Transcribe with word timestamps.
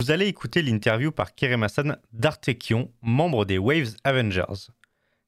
Vous 0.00 0.10
allez 0.10 0.26
écouter 0.26 0.60
l'interview 0.60 1.10
par 1.12 1.34
Kerem 1.34 1.62
Hassan 1.62 1.96
d'Artekion, 2.12 2.92
membre 3.00 3.46
des 3.46 3.56
Waves 3.56 3.96
Avengers. 4.04 4.70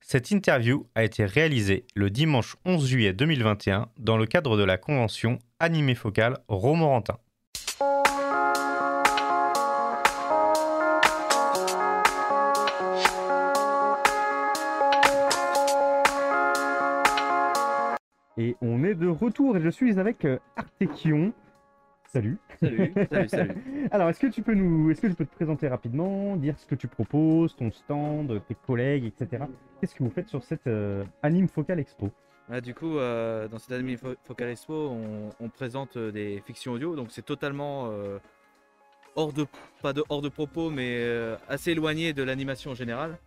Cette 0.01 0.31
interview 0.31 0.87
a 0.95 1.03
été 1.03 1.25
réalisée 1.25 1.87
le 1.95 2.11
dimanche 2.11 2.57
11 2.67 2.87
juillet 2.87 3.13
2021 3.15 3.89
dans 3.99 4.19
le 4.19 4.27
cadre 4.27 4.59
de 4.59 4.65
la 4.65 4.77
convention 4.77 5.39
Animé 5.61 5.95
Focal 5.95 6.39
Romorantin. 6.49 7.19
Et 18.39 18.57
on 18.61 18.85
est 18.85 18.95
de 18.95 19.09
retour 19.09 19.57
et 19.57 19.61
je 19.61 19.69
suis 19.71 19.99
avec 19.99 20.25
euh, 20.25 20.39
Artekion. 20.57 21.33
Salut. 22.09 22.39
Salut, 22.61 22.93
salut, 23.11 23.29
salut. 23.29 23.55
Alors, 23.91 24.09
est-ce 24.11 24.21
que 24.21 24.27
tu 24.29 24.43
peux 24.43 24.55
nous, 24.55 24.91
est-ce 24.91 25.01
que 25.01 25.07
tu 25.09 25.15
peux 25.15 25.25
te 25.25 25.35
présenter 25.35 25.69
rapidement, 25.69 26.37
dire 26.37 26.59
ce 26.59 26.65
que 26.67 26.75
tu 26.75 26.87
proposes, 26.87 27.57
ton 27.57 27.71
stand, 27.73 28.41
tes 28.47 28.55
collègues, 28.55 29.05
etc. 29.07 29.45
Qu'est-ce 29.81 29.95
que 29.95 30.05
vous 30.05 30.11
faites 30.11 30.29
sur 30.29 30.43
cette 30.45 30.67
euh, 30.67 31.05
Anime 31.23 31.49
Focal 31.49 31.81
Expo? 31.81 32.11
Ah, 32.49 32.61
du 32.61 32.75
coup, 32.75 32.97
euh, 32.99 33.49
dans 33.49 33.59
cette 33.59 33.73
Anime 33.73 33.97
Fo- 33.97 34.17
Focal 34.25 34.51
Expo, 34.51 34.73
on, 34.91 35.31
on 35.41 35.49
présente 35.49 35.97
euh, 35.97 36.13
des 36.13 36.41
fictions 36.47 36.73
audio, 36.73 36.95
donc 36.95 37.09
c'est 37.11 37.25
totalement 37.25 37.89
euh, 37.91 38.19
hors 39.17 39.33
de, 39.33 39.45
pas 39.83 39.93
de 39.93 40.05
hors 40.09 40.23
de 40.23 40.29
propos, 40.29 40.71
mais 40.71 41.05
assez 41.49 41.73
éloigné 41.73 42.13
de 42.13 42.23
l'animation 42.23 42.71
en 42.71 42.75
général. 42.75 43.19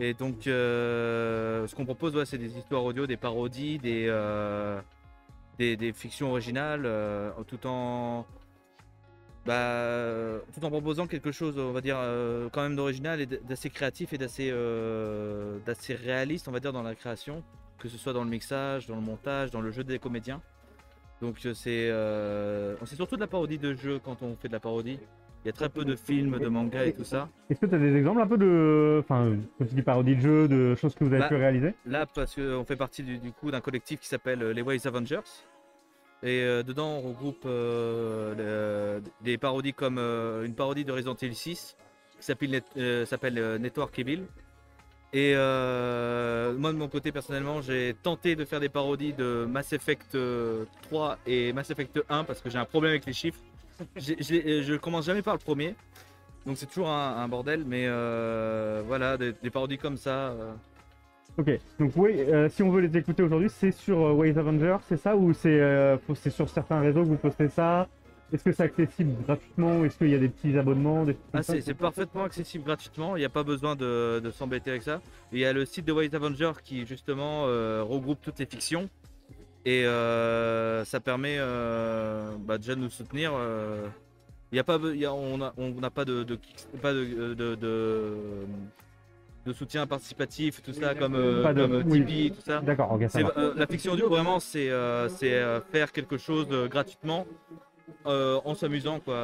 Et 0.00 0.14
donc, 0.14 0.46
euh, 0.46 1.66
ce 1.66 1.74
qu'on 1.74 1.84
propose, 1.84 2.24
c'est 2.24 2.38
des 2.38 2.56
histoires 2.56 2.84
audio, 2.84 3.06
des 3.06 3.18
parodies, 3.18 3.78
des, 3.78 4.06
euh, 4.08 4.80
des, 5.58 5.92
fictions 5.92 6.30
originales, 6.30 6.86
euh, 6.86 7.30
tout 7.46 7.66
en 7.66 8.24
bah, 9.44 10.38
tout 10.54 10.64
en 10.64 10.70
proposant 10.70 11.06
quelque 11.06 11.32
chose, 11.32 11.58
on 11.58 11.72
va 11.72 11.82
dire, 11.82 11.98
quand 12.52 12.62
même 12.62 12.76
d'original 12.76 13.20
et 13.20 13.26
d'assez 13.26 13.68
créatif 13.68 14.14
et 14.14 14.18
d'assez 14.18 14.50
réaliste, 15.94 16.48
on 16.48 16.52
va 16.52 16.60
dire, 16.60 16.72
dans 16.72 16.82
la 16.82 16.94
création, 16.94 17.42
que 17.78 17.88
ce 17.88 17.98
soit 17.98 18.14
dans 18.14 18.24
le 18.24 18.30
mixage, 18.30 18.86
dans 18.86 18.96
le 18.96 19.02
montage, 19.02 19.50
dans 19.50 19.60
le 19.60 19.70
jeu 19.70 19.84
des 19.84 19.98
comédiens. 19.98 20.40
Donc 21.20 21.36
c'est 21.40 21.92
c'est 22.86 22.96
surtout 22.96 23.16
de 23.16 23.20
la 23.20 23.26
parodie 23.26 23.58
de 23.58 23.74
jeu 23.74 23.98
quand 24.02 24.22
on 24.22 24.34
fait 24.36 24.48
de 24.48 24.54
la 24.54 24.60
parodie. 24.60 24.98
Il 25.44 25.48
y 25.48 25.50
a 25.50 25.52
très 25.52 25.68
peu 25.70 25.84
de 25.86 25.96
films, 25.96 26.38
de 26.38 26.48
mangas 26.48 26.84
et 26.84 26.92
tout 26.92 27.04
ça. 27.04 27.28
Est-ce 27.48 27.60
que 27.60 27.66
tu 27.66 27.74
as 27.74 27.78
des 27.78 27.96
exemples 27.96 28.20
un 28.20 28.26
peu 28.26 28.36
de, 28.36 29.00
enfin, 29.02 29.36
quand 29.58 29.64
tu 29.66 29.74
dis 29.74 29.82
parodie 29.82 30.14
de 30.16 30.20
jeu, 30.20 30.48
de 30.48 30.74
choses 30.74 30.94
que 30.94 31.02
vous 31.04 31.10
avez 31.12 31.20
Bah, 31.20 31.28
pu 31.28 31.36
réaliser? 31.36 31.74
Là, 31.86 32.04
parce 32.06 32.34
qu'on 32.34 32.64
fait 32.66 32.76
partie 32.76 33.02
du, 33.02 33.18
du 33.18 33.32
coup 33.32 33.50
d'un 33.50 33.60
collectif 33.62 34.00
qui 34.00 34.08
s'appelle 34.08 34.42
euh, 34.42 34.52
les 34.52 34.60
Waves 34.60 34.86
Avengers. 34.86 35.20
Et 36.22 36.42
euh, 36.42 36.62
dedans, 36.62 36.98
on 37.02 37.08
regroupe 37.08 37.44
euh, 37.46 38.98
le- 39.00 39.02
des 39.24 39.38
parodies 39.38 39.72
comme 39.72 39.96
euh, 39.98 40.44
une 40.44 40.54
parodie 40.54 40.84
de 40.84 40.92
Resident 40.92 41.14
Evil 41.22 41.34
6 41.34 41.76
qui 42.18 42.26
s'appelle 42.26 42.50
Net- 42.50 43.06
s'appelle, 43.06 43.56
Network 43.60 43.98
Evil. 43.98 44.24
Et 45.14 45.32
moi, 45.34 46.72
de 46.72 46.76
mon 46.76 46.88
côté, 46.88 47.10
personnellement, 47.12 47.62
j'ai 47.62 47.96
tenté 48.02 48.36
de 48.36 48.44
faire 48.44 48.60
des 48.60 48.68
parodies 48.68 49.14
de 49.14 49.46
Mass 49.48 49.72
Effect 49.72 50.14
euh, 50.14 50.66
3 50.82 51.18
et 51.26 51.52
Mass 51.54 51.70
Effect 51.70 51.98
1 52.10 52.24
parce 52.24 52.40
que 52.42 52.50
j'ai 52.50 52.58
un 52.58 52.64
problème 52.66 52.90
avec 52.90 53.06
les 53.06 53.12
chiffres. 53.14 53.40
J'ai- 53.96 54.62
je 54.62 54.74
commence 54.76 55.06
jamais 55.06 55.22
par 55.22 55.34
le 55.34 55.40
premier. 55.40 55.74
Donc 56.46 56.56
c'est 56.56 56.66
toujours 56.66 56.88
un, 56.88 57.16
un 57.18 57.28
bordel, 57.28 57.64
mais 57.66 57.84
euh, 57.86 58.82
voilà, 58.86 59.16
des, 59.18 59.32
des 59.42 59.50
parodies 59.50 59.78
comme 59.78 59.96
ça. 59.96 60.30
euh, 60.30 60.52
Ok, 61.38 61.50
donc 61.78 61.92
oui, 61.96 62.12
euh, 62.18 62.48
si 62.48 62.62
on 62.62 62.70
veut 62.70 62.80
les 62.80 62.96
écouter 62.98 63.22
aujourd'hui, 63.22 63.48
c'est 63.50 63.70
sur 63.72 63.98
euh, 64.06 64.12
Waves 64.12 64.38
Avengers, 64.38 64.78
c'est 64.88 64.96
ça? 64.96 65.14
Ou 65.16 65.32
c'est 65.32 65.60
euh, 65.60 65.96
sur 66.30 66.48
certains 66.48 66.80
réseaux 66.80 67.02
que 67.02 67.08
vous 67.08 67.16
postez 67.16 67.48
ça? 67.48 67.88
Est-ce 68.32 68.44
que 68.44 68.52
c'est 68.52 68.62
accessible 68.64 69.12
gratuitement? 69.24 69.84
Est-ce 69.84 69.98
qu'il 69.98 70.08
y 70.10 70.14
a 70.14 70.18
des 70.18 70.28
petits 70.28 70.56
abonnements 70.56 71.04
des 71.04 71.16
Ah, 71.32 71.42
c'est 71.42 71.74
parfaitement 71.74 72.24
accessible 72.24 72.64
gratuitement, 72.64 73.16
il 73.16 73.20
n'y 73.20 73.24
a 73.24 73.28
pas 73.30 73.42
besoin 73.42 73.74
de, 73.76 74.20
de 74.22 74.30
s'embêter 74.30 74.70
avec 74.70 74.82
ça. 74.82 75.00
Il 75.32 75.38
y 75.40 75.44
a 75.44 75.52
le 75.52 75.64
site 75.64 75.84
de 75.84 75.92
White 75.92 76.14
Avenger 76.14 76.52
qui 76.62 76.86
justement 76.86 77.44
euh, 77.46 77.82
regroupe 77.82 78.20
toutes 78.22 78.38
les 78.38 78.46
fictions 78.46 78.88
et 79.64 79.84
euh, 79.84 80.84
ça 80.84 81.00
permet 81.00 81.36
euh, 81.38 82.30
bah, 82.38 82.58
déjà 82.58 82.74
de 82.74 82.80
nous 82.80 82.90
soutenir. 82.90 83.32
euh. 83.34 83.86
Il 84.52 84.56
y 84.56 84.58
a 84.58 84.64
pas, 84.64 84.78
y 84.94 85.04
a- 85.04 85.12
on 85.14 85.38
n'a 85.38 85.52
on 85.58 85.72
pas 85.90 86.04
de, 86.04 86.24
pas 86.82 86.92
de, 86.92 87.34
de, 87.34 87.54
soutien 89.52 89.86
participatif, 89.86 90.60
tout 90.60 90.72
ça, 90.72 90.94
comme, 90.94 91.14
euh, 91.14 91.42
Pas 91.42 91.54
de- 91.54 91.66
comme 91.66 91.82
oui. 91.90 92.00
Tipeee, 92.04 92.30
tout 92.32 92.40
ça. 92.40 92.60
D'accord, 92.60 92.98
euh, 93.36 93.54
la 93.56 93.66
fiction 93.68 93.92
audio, 93.92 94.08
vraiment, 94.08 94.40
c'est 94.40 94.68
euh, 94.70 95.08
euh, 95.22 95.60
faire 95.70 95.92
quelque 95.92 96.18
chose 96.18 96.46
euh, 96.50 96.66
gratuitement 96.68 97.26
euh, 98.06 98.40
en 98.44 98.54
s'amusant, 98.54 98.98
quoi. 99.00 99.14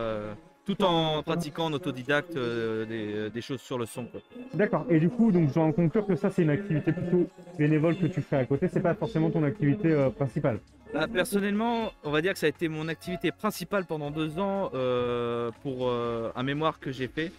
Euh, 0.68 0.74
Tout 0.74 0.84
en 0.84 1.22
pratiquant 1.22 1.66
en 1.66 1.72
autodidacte 1.72 2.36
euh, 2.36 2.84
des, 2.86 3.30
des 3.30 3.40
choses 3.40 3.60
sur 3.60 3.78
le 3.78 3.86
son. 3.86 4.06
D'accord, 4.54 4.86
et 4.90 4.98
du 4.98 5.08
coup, 5.08 5.30
donc 5.32 5.48
je 5.48 5.54
dois 5.54 5.64
en 5.64 5.72
conclure 5.72 6.06
que 6.06 6.16
ça, 6.16 6.30
c'est 6.30 6.42
une 6.42 6.50
activité 6.50 6.92
plutôt 6.92 7.28
bénévole 7.58 7.96
que 7.96 8.06
tu 8.06 8.20
fais 8.20 8.36
à 8.36 8.44
côté, 8.44 8.68
c'est 8.68 8.80
pas 8.80 8.94
forcément 8.94 9.30
ton 9.30 9.42
activité 9.44 9.92
euh, 9.92 10.10
principale. 10.10 10.60
Bah, 10.94 11.06
personnellement, 11.12 11.92
on 12.04 12.10
va 12.10 12.22
dire 12.22 12.32
que 12.32 12.38
ça 12.38 12.46
a 12.46 12.48
été 12.48 12.68
mon 12.68 12.88
activité 12.88 13.32
principale 13.32 13.84
pendant 13.86 14.10
deux 14.10 14.38
ans 14.38 14.70
euh, 14.74 15.50
pour 15.62 15.88
euh, 15.88 16.30
un 16.36 16.42
mémoire 16.42 16.78
que 16.78 16.92
j'ai 16.92 17.08
fait 17.08 17.32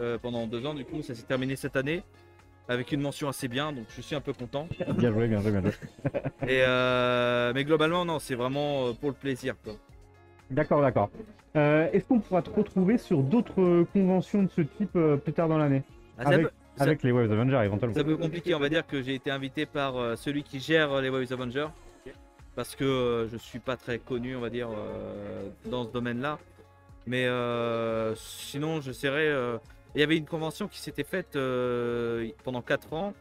euh, 0.00 0.18
pendant 0.18 0.46
deux 0.46 0.64
ans. 0.66 0.74
Du 0.74 0.84
coup, 0.84 1.02
ça 1.02 1.14
s'est 1.14 1.24
terminé 1.24 1.56
cette 1.56 1.76
année 1.76 2.02
avec 2.68 2.92
une 2.92 3.00
mention 3.00 3.28
assez 3.28 3.48
bien, 3.48 3.72
donc 3.72 3.86
je 3.96 4.00
suis 4.00 4.14
un 4.14 4.20
peu 4.20 4.32
content. 4.32 4.68
Bien 4.96 5.12
joué, 5.12 5.26
bien 5.26 5.40
joué, 5.40 5.50
bien 5.50 5.60
joué. 5.62 5.72
Et, 6.46 6.62
euh, 6.62 7.50
mais 7.52 7.64
globalement, 7.64 8.04
non, 8.04 8.20
c'est 8.20 8.36
vraiment 8.36 8.86
euh, 8.86 8.92
pour 8.92 9.08
le 9.10 9.16
plaisir. 9.16 9.56
Quoi. 9.64 9.72
D'accord, 10.50 10.80
d'accord. 10.82 11.10
Euh, 11.56 11.88
Est-ce 11.92 12.04
qu'on 12.04 12.20
pourra 12.20 12.42
te 12.42 12.50
retrouver 12.50 12.98
sur 12.98 13.22
d'autres 13.22 13.84
conventions 13.92 14.42
de 14.42 14.48
ce 14.48 14.60
type 14.62 14.94
euh, 14.96 15.16
plus 15.16 15.32
tard 15.32 15.48
dans 15.48 15.58
l'année 15.58 15.82
Ah, 16.18 16.28
Avec- 16.28 16.46
peut- 16.46 16.52
ça- 16.76 16.84
Avec 16.84 17.02
les 17.02 17.12
Waves 17.12 17.30
Avengers 17.32 17.60
éventuellement. 17.64 17.94
C'est 17.94 18.00
un 18.00 18.04
peu 18.04 18.16
compliqué, 18.16 18.54
on 18.54 18.58
va 18.60 18.68
dire 18.68 18.86
que 18.86 19.02
j'ai 19.02 19.14
été 19.14 19.30
invité 19.30 19.66
par 19.66 19.96
euh, 19.96 20.16
celui 20.16 20.42
qui 20.42 20.60
gère 20.60 21.00
les 21.00 21.08
Waves 21.10 21.32
Avengers. 21.32 21.68
Parce 22.56 22.74
que 22.74 23.28
je 23.30 23.36
suis 23.36 23.60
pas 23.60 23.76
très 23.76 23.98
connu, 23.98 24.34
on 24.36 24.40
va 24.40 24.50
dire, 24.50 24.68
dans 25.66 25.84
ce 25.84 25.90
domaine-là. 25.90 26.38
Mais 27.06 27.26
sinon, 28.16 28.80
j'essaierai. 28.80 29.28
euh, 29.28 29.56
Il 29.94 30.00
y 30.00 30.04
avait 30.04 30.16
une 30.16 30.26
convention 30.26 30.66
qui 30.68 30.78
s'était 30.80 31.04
faite 31.04 31.38
pendant 32.44 32.60
4 32.60 32.92
ans. 32.92 33.14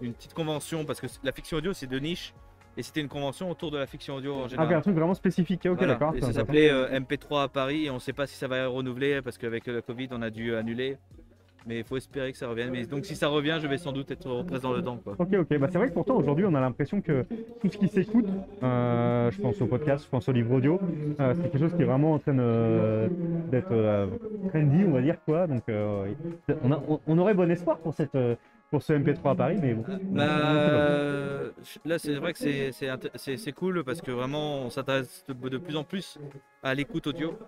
Une 0.00 0.14
petite 0.14 0.34
convention, 0.34 0.84
parce 0.84 1.00
que 1.00 1.06
la 1.22 1.32
fiction 1.32 1.58
audio, 1.58 1.72
c'est 1.74 1.86
de 1.86 1.98
niche. 1.98 2.34
Et 2.76 2.82
c'était 2.82 3.00
une 3.02 3.08
convention 3.08 3.50
autour 3.50 3.70
de 3.70 3.76
la 3.78 3.86
fiction 3.86 4.14
audio 4.14 4.34
en 4.34 4.44
Ah, 4.44 4.48
général. 4.48 4.74
un 4.74 4.80
truc 4.80 4.94
vraiment 4.94 5.14
spécifique, 5.14 5.60
ok, 5.66 5.76
Voilà. 5.76 5.92
d'accord. 5.94 6.14
Et 6.16 6.20
ça 6.22 6.32
s'appelait 6.32 6.70
euh, 6.70 6.88
MP3 7.00 7.42
à 7.44 7.48
Paris 7.48 7.84
et 7.86 7.90
on 7.90 7.94
ne 7.94 7.98
sait 8.00 8.14
pas 8.14 8.26
si 8.26 8.34
ça 8.36 8.48
va 8.48 8.58
être 8.58 8.70
renouvelé 8.72 9.20
parce 9.22 9.36
qu'avec 9.36 9.66
le 9.66 9.82
Covid 9.82 10.08
on 10.12 10.22
a 10.22 10.30
dû 10.30 10.54
annuler. 10.54 10.96
Mais 11.64 11.78
il 11.78 11.84
faut 11.84 11.96
espérer 11.96 12.32
que 12.32 12.38
ça 12.38 12.48
revienne. 12.48 12.70
Mais 12.72 12.86
donc 12.86 13.04
si 13.04 13.14
ça 13.14 13.28
revient, 13.28 13.58
je 13.62 13.68
vais 13.68 13.78
sans 13.78 13.92
doute 13.92 14.10
être 14.10 14.42
présent 14.42 14.72
dedans. 14.74 14.96
Quoi. 15.04 15.14
Ok, 15.16 15.28
ok. 15.32 15.58
Bah, 15.58 15.68
c'est 15.70 15.78
vrai 15.78 15.88
que 15.90 15.92
pourtant 15.94 16.16
aujourd'hui 16.16 16.44
on 16.44 16.54
a 16.54 16.60
l'impression 16.60 17.00
que 17.00 17.24
tout 17.60 17.68
ce 17.70 17.76
qui 17.78 17.86
s'écoute, 17.86 18.26
euh, 18.64 19.30
je 19.30 19.40
pense 19.40 19.60
au 19.62 19.66
podcast, 19.66 20.04
je 20.04 20.10
pense 20.10 20.28
au 20.28 20.32
livre 20.32 20.52
audio, 20.54 20.80
euh, 21.20 21.34
c'est 21.36 21.42
quelque 21.42 21.58
chose 21.58 21.72
qui 21.76 21.82
est 21.82 21.84
vraiment 21.84 22.14
en 22.14 22.18
train 22.18 22.34
d'être 22.34 24.08
trendy, 24.48 24.84
on 24.86 24.92
va 24.92 25.02
dire 25.02 25.16
quoi. 25.24 25.46
Donc 25.46 25.62
on, 25.68 26.72
a- 26.72 26.82
on- 26.88 27.00
on 27.06 27.18
aurait 27.18 27.34
bon 27.34 27.48
espoir 27.50 27.78
pour, 27.78 27.94
cette, 27.94 28.16
pour 28.72 28.82
ce 28.82 28.94
MP3 28.94 29.32
à 29.32 29.34
Paris, 29.34 29.58
mais 29.60 29.74
bon. 29.74 29.84
Bah, 30.12 30.24
là 31.84 31.98
c'est 31.98 32.14
vrai 32.14 32.32
que 32.32 32.38
c'est- 32.38 33.52
cool 33.52 33.84
parce 33.84 34.00
que 34.00 34.10
vraiment 34.10 34.62
on 34.62 34.70
s'intéresse 34.70 35.24
de, 35.28 35.34
de 35.34 35.58
plus 35.58 35.76
en 35.76 35.84
plus 35.84 36.18
à 36.62 36.74
l'écoute 36.74 37.06
audio. 37.06 37.38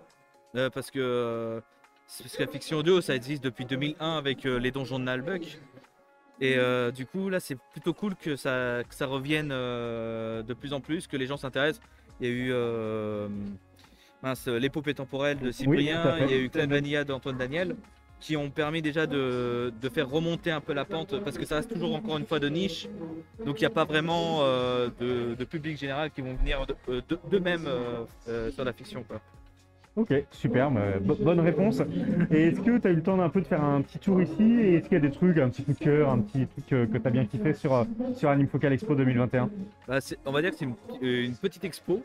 Euh, 0.55 0.69
parce 0.69 0.91
que 0.91 0.99
euh, 0.99 1.61
parce 2.23 2.37
que 2.37 2.43
la 2.43 2.47
fiction 2.47 2.77
audio 2.77 3.01
ça 3.01 3.15
existe 3.15 3.43
depuis 3.43 3.65
2001 3.65 4.17
avec 4.19 4.45
euh, 4.45 4.59
les 4.59 4.69
donjons 4.69 4.99
de 4.99 5.05
Nalbuck. 5.05 5.57
Et 6.41 6.57
euh, 6.57 6.91
du 6.91 7.07
coup 7.07 7.29
là 7.29 7.39
c'est 7.39 7.57
plutôt 7.71 7.95
cool 7.95 8.15
que 8.15 8.35
ça, 8.35 8.83
que 8.87 8.93
ça 8.93 9.07
revienne 9.07 9.49
de 9.49 10.53
plus 10.53 10.73
en 10.73 10.79
plus, 10.79 11.07
que 11.07 11.17
les 11.17 11.25
gens 11.25 11.37
s'intéressent. 11.37 11.81
Il 12.21 12.27
y 12.27 12.29
a 12.29 12.33
eu 12.33 13.29
mince, 14.21 14.47
l'épopée 14.47 14.93
temporelle 14.93 15.39
de 15.39 15.49
Cyprien, 15.49 16.19
il 16.21 16.29
y 16.29 16.33
a 16.35 16.37
eu 16.37 16.49
Clan 16.51 16.67
Vanilla 16.67 17.03
d'Antoine 17.03 17.37
Daniel 17.37 17.75
qui 18.19 18.35
ont 18.37 18.49
permis 18.49 18.81
déjà 18.81 19.05
de, 19.05 19.71
de 19.81 19.89
faire 19.89 20.09
remonter 20.09 20.49
un 20.51 20.61
peu 20.61 20.73
la 20.73 20.85
pente 20.85 21.19
parce 21.23 21.37
que 21.37 21.45
ça 21.45 21.57
reste 21.57 21.71
toujours 21.73 21.93
encore 21.95 22.17
une 22.17 22.25
fois 22.25 22.39
de 22.39 22.49
niche. 22.49 22.87
Donc 23.45 23.59
il 23.59 23.63
n'y 23.63 23.67
a 23.67 23.71
pas 23.71 23.85
vraiment 23.85 24.39
euh, 24.41 24.89
de, 24.99 25.35
de 25.35 25.43
public 25.43 25.77
général 25.77 26.09
qui 26.11 26.21
vont 26.21 26.33
venir 26.33 26.65
de- 26.65 26.75
euh, 26.89 27.01
de- 27.07 27.19
d'eux-mêmes 27.29 27.65
euh, 27.67 28.03
euh, 28.29 28.51
sur 28.51 28.63
la 28.63 28.73
fiction. 28.73 29.03
Quoi. 29.07 29.21
Ok, 29.97 30.13
super, 30.31 30.71
bah, 30.71 30.81
bo- 30.99 31.15
bonne 31.15 31.39
réponse. 31.39 31.81
Et 32.29 32.47
est-ce 32.47 32.59
que 32.59 32.77
tu 32.79 32.87
as 32.87 32.91
eu 32.91 32.95
le 32.95 33.01
temps 33.03 33.15
d'un 33.15 33.29
peu 33.29 33.39
de 33.39 33.45
faire 33.47 33.63
un 33.63 33.81
petit 33.81 33.97
tour 33.97 34.21
ici? 34.21 34.43
Et 34.43 34.73
est-ce 34.75 34.89
qu'il 34.89 34.93
y 34.97 34.97
a 34.97 35.07
des 35.07 35.11
trucs, 35.11 35.37
un 35.37 35.47
petit 35.49 35.63
coup 35.63 35.71
de 35.71 35.77
cœur, 35.79 36.09
un 36.09 36.19
petit 36.19 36.47
truc 36.47 36.65
que 36.91 36.97
tu 36.97 37.07
as 37.07 37.11
bien 37.11 37.25
kiffé 37.25 37.53
sur, 37.53 37.85
sur 38.15 38.27
Anime 38.29 38.47
Focal 38.47 38.73
Expo 38.73 38.93
2021 38.95 39.49
Bah, 39.87 39.99
on 40.25 40.31
va 40.33 40.41
dire 40.41 40.51
que 40.51 40.57
c'est 40.57 40.65
une, 40.65 40.75
une 41.01 41.35
petite 41.35 41.63
expo. 41.63 42.03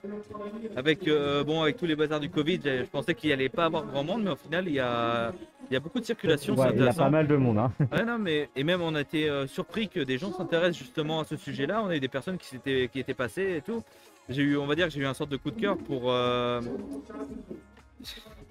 Avec, 0.76 1.08
euh, 1.08 1.42
bon, 1.42 1.62
avec 1.62 1.78
tous 1.78 1.86
les 1.86 1.96
bazars 1.96 2.20
du 2.20 2.30
Covid, 2.30 2.60
je 2.64 2.84
pensais 2.84 3.14
qu'il 3.14 3.28
n'y 3.28 3.34
allait 3.34 3.48
pas 3.48 3.64
avoir 3.64 3.84
grand 3.86 4.04
monde, 4.04 4.22
mais 4.22 4.30
au 4.30 4.36
final, 4.36 4.68
il 4.68 4.74
y 4.74 4.78
a, 4.80 5.32
il 5.70 5.75
y 5.75 5.76
a 5.76 5.81
beaucoup 5.81 6.00
de 6.00 6.05
circulation. 6.05 6.55
Ouais, 6.56 6.70
Il 6.75 6.84
y 6.84 6.88
a 6.88 6.93
pas 6.93 7.11
mal 7.11 7.26
de 7.28 7.37
monde. 7.37 7.58
Hein. 7.58 7.72
Ouais, 7.93 8.05
non, 8.05 8.19
mais, 8.19 8.49
et 8.56 8.64
même 8.64 8.82
on 8.82 8.94
a 8.94 9.00
été 9.00 9.28
euh, 9.28 9.46
surpris 9.46 9.88
que 9.88 10.00
des 10.00 10.19
gens 10.19 10.32
s'intéressent 10.32 10.78
justement 10.78 11.20
à 11.20 11.25
ce 11.25 11.37
sujet-là. 11.37 11.82
On 11.84 11.88
a 11.88 11.96
eu 11.96 12.00
des 12.00 12.08
personnes 12.08 12.38
qui, 12.38 12.46
s'étaient, 12.49 12.88
qui 12.93 12.99
étaient 13.00 13.14
passées 13.14 13.56
et 13.58 13.62
tout. 13.62 13.82
J'ai 14.28 14.43
eu, 14.43 14.56
on 14.56 14.67
va 14.67 14.75
dire 14.75 14.87
que 14.87 14.93
j'ai 14.93 15.00
eu 15.00 15.06
un 15.06 15.14
sorte 15.14 15.31
de 15.31 15.37
coup 15.37 15.50
de 15.50 15.61
cœur 15.61 15.76
pour. 15.76 16.05
euh, 16.12 16.61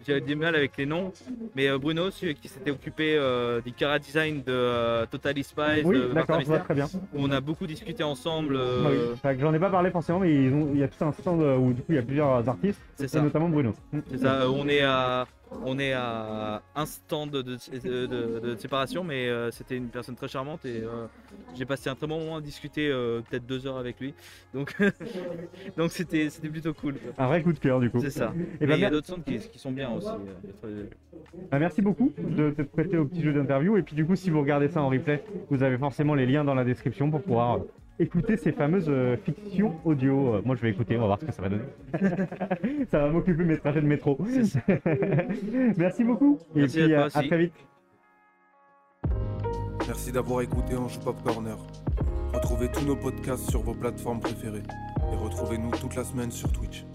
J'avais 0.08 0.22
du 0.22 0.36
mal 0.36 0.56
avec 0.56 0.78
les 0.78 0.86
noms, 0.86 1.12
mais 1.56 1.68
euh, 1.68 1.78
Bruno, 1.78 2.10
celui 2.10 2.34
qui 2.36 2.48
s'était 2.48 2.72
occupé 2.72 3.20
du 3.66 3.74
Cara 3.74 4.00
Design 4.00 4.42
de 4.44 5.06
Totally 5.08 5.44
Spice, 5.44 5.84
Oui, 5.84 5.98
d'accord, 6.14 6.42
très 6.64 6.74
bien. 6.74 6.86
où 7.14 7.18
on 7.18 7.30
a 7.32 7.42
beaucoup 7.42 7.68
discuté 7.68 8.04
ensemble. 8.04 8.56
euh, 8.56 9.14
Ah 9.24 9.30
oui. 9.32 9.36
Que 9.36 9.42
J'en 9.42 9.54
ai 9.54 9.60
pas 9.60 9.70
parlé 9.70 9.92
forcément, 9.92 10.20
mais 10.20 10.34
ils 10.34 10.54
ont- 10.54 10.70
il 10.74 10.80
y 10.80 10.84
a 10.84 10.88
tout 10.88 11.04
un 11.04 11.12
stand 11.12 11.42
où 11.42 11.74
du 11.74 11.82
coup 11.82 11.88
il 11.92 11.96
y 11.96 12.00
a 12.00 12.02
plusieurs 12.04 12.48
artistes, 12.48 12.80
C'est 12.96 13.06
et 13.06 13.08
ça. 13.10 13.22
notamment 13.22 13.50
Bruno. 13.50 13.74
C'est 14.10 14.20
ça, 14.20 14.50
on 14.50 14.68
est 14.70 14.82
à, 14.82 15.28
on 15.64 15.80
est 15.80 15.94
à 15.94 16.62
un 16.76 16.86
stand 16.86 17.32
de, 17.32 17.42
de- 17.42 17.58
de- 17.74 18.06
de- 18.06 18.40
de 18.40 18.56
séparation, 18.56 19.04
mais 19.04 19.28
euh, 19.28 19.52
c'était 19.52 19.76
une 19.78 19.88
personne 19.88 20.16
très 20.16 20.28
charmante 20.28 20.64
et 20.66 20.82
euh, 20.84 21.06
j'ai 21.56 21.66
passé 21.66 21.90
un 21.90 21.96
très 21.96 22.08
bon 22.08 22.20
moment 22.20 22.38
à 22.38 22.42
discuter, 22.42 22.90
euh, 22.90 23.22
peut-être 23.22 23.46
deux 23.46 23.66
heures 23.68 23.78
avec 23.78 24.00
lui. 24.00 24.14
Donc, 24.54 24.76
donc 25.78 25.92
c'était, 25.92 26.30
c'était 26.30 26.50
plutôt 26.50 26.74
cool. 26.74 26.96
Un 27.18 27.28
vrai 27.28 27.42
coup 27.44 27.54
de 27.54 27.60
cœur 27.60 27.80
du 27.80 27.90
coup. 27.90 28.00
C'est 28.00 28.10
ça. 28.10 28.34
Et 28.62 28.62
mais 28.62 28.68
ben, 28.68 28.76
il 28.76 28.82
y 28.82 28.86
a 28.86 28.90
d'autres 28.90 29.08
stands 29.08 29.22
qui, 29.22 29.40
qui 29.40 29.60
sont 29.60 29.72
bien 29.72 29.90
aussi. 29.92 30.10
Bah, 31.52 31.60
merci 31.60 31.82
beaucoup 31.82 32.14
de 32.18 32.52
t'être 32.52 32.72
prêté 32.72 32.98
au 32.98 33.06
petit 33.06 33.22
jeu 33.22 33.34
d'interview. 33.34 33.78
Et 33.78 33.84
puis 33.84 33.96
du 33.96 34.06
coup, 34.06 34.16
si 34.16 34.30
vous 34.30 34.40
regardez 34.42 34.70
ça 34.70 34.82
en 34.82 34.90
replay, 34.90 35.24
vous 35.50 35.64
avez 35.64 35.78
forcément 35.78 36.16
les 36.16 36.26
liens 36.26 36.44
dans 36.44 36.56
la 36.56 36.64
description 36.64 37.10
pour 37.10 37.22
pouvoir 37.22 37.60
écouter 38.00 38.38
ces 38.38 38.52
fameuses 38.52 38.90
euh, 38.90 39.18
fictions 39.18 39.76
audio. 39.86 40.36
Euh, 40.36 40.42
moi, 40.44 40.56
je 40.56 40.62
vais 40.62 40.72
écouter, 40.72 40.96
on 40.98 41.02
va 41.02 41.06
voir 41.08 41.20
ce 41.20 41.26
que 41.26 41.32
ça 41.32 41.42
va 41.42 41.50
donner. 41.50 41.64
ça 42.92 43.00
va 43.00 43.10
m'occuper 43.10 43.44
mes 43.44 43.58
trajets 43.58 43.82
de 43.82 43.88
métro. 43.88 44.18
merci 45.78 46.04
beaucoup. 46.04 46.40
Merci 46.56 46.80
Et 46.80 46.96
à 46.96 47.10
puis 47.10 47.20
à, 47.20 47.24
très 47.24 47.38
vite. 47.38 47.54
Merci 49.88 50.12
d'avoir 50.12 50.42
écouté 50.42 50.76
Ange 50.76 51.00
Pop 51.00 51.22
Corner. 51.24 51.58
Retrouvez 52.34 52.70
tous 52.72 52.86
nos 52.86 52.96
podcasts 52.96 53.50
sur 53.50 53.62
vos 53.62 53.74
plateformes 53.74 54.20
préférées 54.20 54.64
et 55.12 55.16
retrouvez-nous 55.16 55.72
toute 55.72 55.96
la 55.96 56.04
semaine 56.04 56.32
sur 56.32 56.52
Twitch. 56.52 56.86